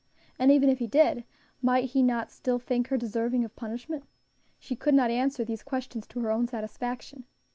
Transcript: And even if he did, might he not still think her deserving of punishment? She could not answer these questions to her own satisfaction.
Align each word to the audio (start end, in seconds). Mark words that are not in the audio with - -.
And 0.39 0.49
even 0.51 0.67
if 0.69 0.79
he 0.79 0.87
did, 0.87 1.25
might 1.61 1.91
he 1.91 2.01
not 2.01 2.31
still 2.31 2.57
think 2.57 2.87
her 2.87 2.97
deserving 2.97 3.45
of 3.45 3.55
punishment? 3.55 4.03
She 4.57 4.75
could 4.75 4.95
not 4.95 5.11
answer 5.11 5.45
these 5.45 5.61
questions 5.61 6.07
to 6.07 6.19
her 6.21 6.31
own 6.31 6.47
satisfaction. 6.47 7.25